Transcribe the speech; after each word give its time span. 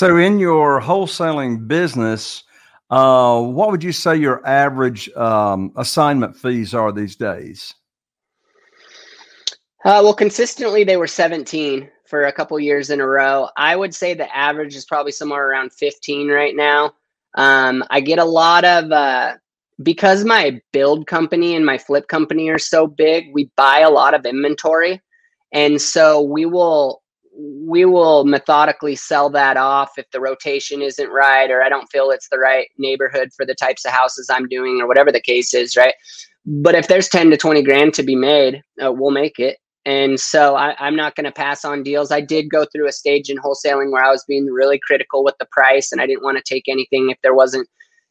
So, 0.00 0.16
in 0.16 0.38
your 0.38 0.80
wholesaling 0.80 1.68
business, 1.68 2.44
uh, 2.88 3.38
what 3.42 3.70
would 3.70 3.84
you 3.84 3.92
say 3.92 4.16
your 4.16 4.40
average 4.48 5.10
um, 5.10 5.74
assignment 5.76 6.34
fees 6.34 6.72
are 6.72 6.90
these 6.90 7.16
days? 7.16 7.74
Uh, 9.84 10.00
well, 10.02 10.14
consistently 10.14 10.84
they 10.84 10.96
were 10.96 11.06
17 11.06 11.86
for 12.06 12.24
a 12.24 12.32
couple 12.32 12.58
years 12.58 12.88
in 12.88 13.02
a 13.02 13.06
row. 13.06 13.50
I 13.58 13.76
would 13.76 13.94
say 13.94 14.14
the 14.14 14.34
average 14.34 14.74
is 14.74 14.86
probably 14.86 15.12
somewhere 15.12 15.50
around 15.50 15.74
15 15.74 16.28
right 16.28 16.56
now. 16.56 16.94
Um, 17.34 17.84
I 17.90 18.00
get 18.00 18.18
a 18.18 18.24
lot 18.24 18.64
of 18.64 18.90
uh, 18.90 19.34
because 19.82 20.24
my 20.24 20.62
build 20.72 21.08
company 21.08 21.54
and 21.54 21.66
my 21.66 21.76
flip 21.76 22.08
company 22.08 22.48
are 22.48 22.58
so 22.58 22.86
big. 22.86 23.26
We 23.34 23.50
buy 23.54 23.80
a 23.80 23.90
lot 23.90 24.14
of 24.14 24.24
inventory, 24.24 25.02
and 25.52 25.78
so 25.78 26.22
we 26.22 26.46
will 26.46 26.99
we 27.40 27.84
will 27.84 28.24
methodically 28.24 28.96
sell 28.96 29.30
that 29.30 29.56
off 29.56 29.92
if 29.96 30.10
the 30.10 30.20
rotation 30.20 30.82
isn't 30.82 31.10
right 31.10 31.50
or 31.50 31.62
I 31.62 31.68
don't 31.68 31.90
feel 31.90 32.10
it's 32.10 32.28
the 32.28 32.38
right 32.38 32.68
neighborhood 32.78 33.30
for 33.36 33.46
the 33.46 33.54
types 33.54 33.84
of 33.84 33.92
houses 33.92 34.28
I'm 34.30 34.48
doing 34.48 34.80
or 34.80 34.86
whatever 34.86 35.12
the 35.12 35.20
case 35.20 35.54
is, 35.54 35.76
right? 35.76 35.94
But 36.46 36.74
if 36.74 36.88
there's 36.88 37.08
10 37.08 37.30
to 37.30 37.36
20 37.36 37.62
grand 37.62 37.94
to 37.94 38.02
be 38.02 38.16
made, 38.16 38.62
uh, 38.84 38.92
we'll 38.92 39.10
make 39.10 39.38
it. 39.38 39.58
And 39.86 40.20
so 40.20 40.56
I, 40.56 40.74
I'm 40.78 40.96
not 40.96 41.16
going 41.16 41.24
to 41.24 41.32
pass 41.32 41.64
on 41.64 41.82
deals. 41.82 42.10
I 42.10 42.20
did 42.20 42.50
go 42.50 42.66
through 42.66 42.88
a 42.88 42.92
stage 42.92 43.30
in 43.30 43.38
wholesaling 43.38 43.90
where 43.90 44.04
I 44.04 44.10
was 44.10 44.24
being 44.26 44.46
really 44.46 44.78
critical 44.78 45.24
with 45.24 45.34
the 45.38 45.46
price 45.50 45.90
and 45.90 46.00
I 46.00 46.06
didn't 46.06 46.24
want 46.24 46.36
to 46.36 46.54
take 46.54 46.64
anything 46.68 47.10
if 47.10 47.18
there 47.22 47.34
wasn't, 47.34 47.68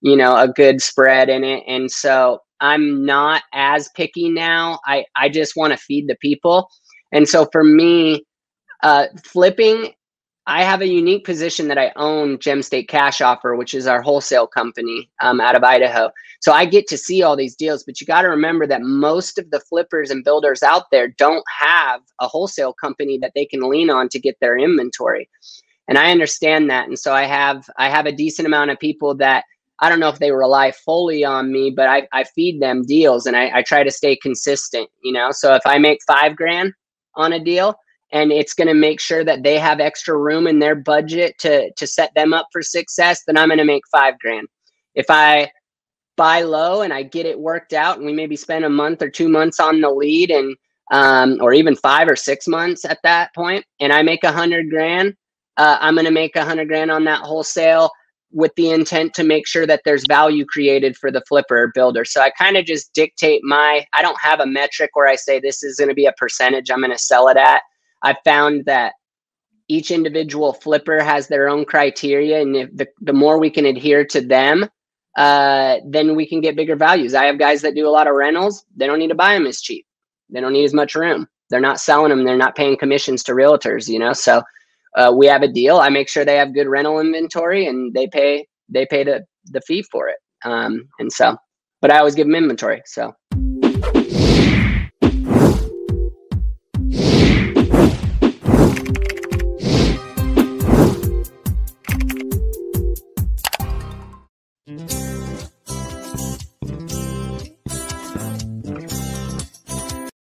you 0.00 0.16
know, 0.16 0.36
a 0.36 0.48
good 0.48 0.82
spread 0.82 1.28
in 1.28 1.44
it. 1.44 1.62
And 1.68 1.90
so 1.90 2.40
I'm 2.60 3.04
not 3.04 3.42
as 3.52 3.88
picky 3.94 4.28
now. 4.28 4.80
I, 4.86 5.04
I 5.16 5.28
just 5.28 5.56
want 5.56 5.72
to 5.72 5.76
feed 5.76 6.08
the 6.08 6.16
people. 6.16 6.68
And 7.12 7.28
so 7.28 7.48
for 7.52 7.62
me, 7.62 8.24
uh, 8.82 9.06
flipping 9.24 9.92
I 10.46 10.64
have 10.64 10.80
a 10.80 10.88
unique 10.88 11.24
position 11.24 11.68
that 11.68 11.78
I 11.78 11.92
own 11.94 12.38
Gem 12.40 12.62
State 12.62 12.88
Cash 12.88 13.20
Offer, 13.20 13.54
which 13.54 13.74
is 13.74 13.86
our 13.86 14.02
wholesale 14.02 14.48
company 14.48 15.08
um, 15.20 15.40
out 15.40 15.54
of 15.54 15.62
Idaho. 15.62 16.10
So 16.40 16.52
I 16.52 16.64
get 16.64 16.88
to 16.88 16.98
see 16.98 17.22
all 17.22 17.36
these 17.36 17.54
deals, 17.54 17.84
but 17.84 18.00
you 18.00 18.08
got 18.08 18.22
to 18.22 18.28
remember 18.28 18.66
that 18.66 18.82
most 18.82 19.38
of 19.38 19.48
the 19.50 19.60
flippers 19.60 20.10
and 20.10 20.24
builders 20.24 20.64
out 20.64 20.84
there 20.90 21.08
don't 21.16 21.44
have 21.60 22.00
a 22.20 22.26
wholesale 22.26 22.72
company 22.72 23.18
that 23.18 23.32
they 23.36 23.46
can 23.46 23.70
lean 23.70 23.88
on 23.88 24.08
to 24.08 24.18
get 24.18 24.36
their 24.40 24.58
inventory. 24.58 25.28
And 25.86 25.96
I 25.96 26.10
understand 26.10 26.68
that. 26.70 26.88
And 26.88 26.98
so 26.98 27.12
I 27.12 27.24
have 27.24 27.68
I 27.76 27.88
have 27.88 28.06
a 28.06 28.12
decent 28.12 28.46
amount 28.46 28.72
of 28.72 28.80
people 28.80 29.14
that 29.16 29.44
I 29.78 29.88
don't 29.88 30.00
know 30.00 30.08
if 30.08 30.18
they 30.18 30.32
rely 30.32 30.72
fully 30.72 31.24
on 31.24 31.52
me, 31.52 31.70
but 31.70 31.88
I, 31.88 32.08
I 32.12 32.24
feed 32.24 32.60
them 32.60 32.84
deals 32.84 33.26
and 33.26 33.36
I, 33.36 33.58
I 33.58 33.62
try 33.62 33.84
to 33.84 33.90
stay 33.90 34.16
consistent, 34.16 34.88
you 35.04 35.12
know. 35.12 35.30
So 35.30 35.54
if 35.54 35.62
I 35.66 35.78
make 35.78 36.00
five 36.06 36.34
grand 36.34 36.72
on 37.14 37.32
a 37.32 37.42
deal, 37.42 37.76
and 38.12 38.30
it's 38.30 38.54
going 38.54 38.68
to 38.68 38.74
make 38.74 39.00
sure 39.00 39.24
that 39.24 39.42
they 39.42 39.58
have 39.58 39.80
extra 39.80 40.16
room 40.16 40.46
in 40.46 40.58
their 40.58 40.74
budget 40.74 41.36
to 41.38 41.72
to 41.74 41.86
set 41.86 42.12
them 42.14 42.32
up 42.32 42.46
for 42.52 42.62
success 42.62 43.22
then 43.26 43.36
i'm 43.36 43.48
going 43.48 43.58
to 43.58 43.64
make 43.64 43.82
five 43.90 44.18
grand. 44.18 44.46
If 44.94 45.06
i 45.08 45.50
buy 46.16 46.42
low 46.42 46.82
and 46.82 46.92
i 46.92 47.02
get 47.02 47.26
it 47.26 47.38
worked 47.38 47.72
out 47.72 47.96
and 47.96 48.06
we 48.06 48.12
maybe 48.12 48.36
spend 48.36 48.64
a 48.64 48.70
month 48.70 49.02
or 49.02 49.08
two 49.08 49.28
months 49.28 49.58
on 49.58 49.80
the 49.80 49.90
lead 49.90 50.30
and 50.30 50.56
um, 50.92 51.38
or 51.40 51.54
even 51.54 51.74
five 51.74 52.08
or 52.08 52.16
six 52.16 52.46
months 52.46 52.84
at 52.84 52.98
that 53.02 53.34
point 53.34 53.64
and 53.80 53.92
i 53.92 54.02
make 54.02 54.24
a 54.24 54.32
hundred 54.32 54.68
grand 54.68 55.14
uh, 55.56 55.78
i'm 55.80 55.94
going 55.94 56.04
to 56.04 56.10
make 56.12 56.36
a 56.36 56.44
hundred 56.44 56.68
grand 56.68 56.90
on 56.90 57.04
that 57.04 57.20
wholesale 57.20 57.90
with 58.32 58.54
the 58.56 58.70
intent 58.70 59.12
to 59.14 59.22
make 59.22 59.46
sure 59.46 59.66
that 59.66 59.82
there's 59.84 60.04
value 60.08 60.44
created 60.46 60.96
for 60.96 61.10
the 61.10 61.22
flipper 61.28 61.70
builder. 61.74 62.04
So 62.04 62.20
i 62.20 62.30
kind 62.30 62.56
of 62.56 62.64
just 62.64 62.92
dictate 62.94 63.42
my 63.44 63.84
i 63.94 64.02
don't 64.02 64.20
have 64.20 64.40
a 64.40 64.46
metric 64.46 64.90
where 64.94 65.06
i 65.06 65.16
say 65.16 65.38
this 65.38 65.62
is 65.62 65.76
going 65.76 65.88
to 65.88 65.94
be 65.94 66.06
a 66.06 66.12
percentage 66.12 66.70
i'm 66.70 66.80
going 66.80 66.90
to 66.90 66.98
sell 66.98 67.28
it 67.28 67.36
at 67.36 67.62
I've 68.02 68.18
found 68.24 68.64
that 68.66 68.94
each 69.68 69.90
individual 69.90 70.52
flipper 70.52 71.02
has 71.02 71.28
their 71.28 71.48
own 71.48 71.64
criteria, 71.64 72.42
and 72.42 72.56
if 72.56 72.76
the, 72.76 72.86
the 73.00 73.12
more 73.12 73.38
we 73.38 73.50
can 73.50 73.66
adhere 73.66 74.04
to 74.06 74.20
them, 74.20 74.68
uh, 75.16 75.76
then 75.88 76.16
we 76.16 76.26
can 76.28 76.40
get 76.40 76.56
bigger 76.56 76.76
values. 76.76 77.14
I 77.14 77.24
have 77.24 77.38
guys 77.38 77.62
that 77.62 77.74
do 77.74 77.88
a 77.88 77.90
lot 77.90 78.06
of 78.06 78.14
rentals. 78.14 78.64
They 78.76 78.86
don't 78.86 78.98
need 78.98 79.08
to 79.08 79.14
buy 79.14 79.34
them 79.34 79.46
as 79.46 79.60
cheap. 79.60 79.86
They 80.30 80.40
don't 80.40 80.52
need 80.52 80.64
as 80.64 80.74
much 80.74 80.94
room. 80.94 81.28
They're 81.50 81.60
not 81.60 81.80
selling 81.80 82.10
them. 82.10 82.24
They're 82.24 82.36
not 82.36 82.56
paying 82.56 82.78
commissions 82.78 83.22
to 83.24 83.32
realtors. 83.32 83.88
You 83.88 83.98
know, 83.98 84.12
so 84.12 84.42
uh, 84.96 85.12
we 85.16 85.26
have 85.26 85.42
a 85.42 85.48
deal. 85.48 85.78
I 85.78 85.90
make 85.90 86.08
sure 86.08 86.24
they 86.24 86.36
have 86.36 86.54
good 86.54 86.66
rental 86.68 87.00
inventory, 87.00 87.66
and 87.66 87.92
they 87.94 88.06
pay 88.08 88.46
they 88.68 88.86
pay 88.86 89.04
the 89.04 89.24
the 89.46 89.60
fee 89.62 89.82
for 89.90 90.08
it. 90.08 90.16
Um, 90.44 90.88
and 90.98 91.12
so, 91.12 91.36
but 91.80 91.90
I 91.92 91.98
always 91.98 92.14
give 92.14 92.26
them 92.26 92.34
inventory. 92.34 92.82
So 92.86 93.12